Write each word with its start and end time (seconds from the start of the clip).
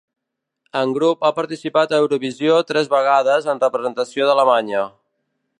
En 0.79 0.93
grup 0.97 1.27
ha 1.27 1.31
participat 1.41 1.93
a 1.97 2.01
Eurovisió 2.05 2.57
tres 2.71 2.91
vegades 2.97 3.49
en 3.55 3.65
representació 3.67 4.31
d'Alemanya. 4.31 4.87